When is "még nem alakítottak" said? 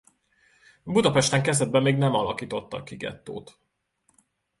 1.81-2.85